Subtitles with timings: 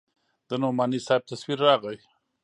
[0.47, 1.95] د نعماني صاحب تصوير راغى.